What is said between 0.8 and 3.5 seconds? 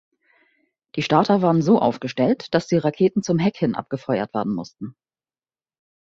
Die Starter waren so aufgestellt, dass die Raketen zum